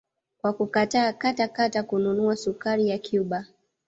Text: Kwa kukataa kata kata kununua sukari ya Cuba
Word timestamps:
Kwa 0.37 0.53
kukataa 0.53 1.13
kata 1.13 1.47
kata 1.47 1.83
kununua 1.83 2.35
sukari 2.35 2.89
ya 2.89 2.99
Cuba 2.99 3.45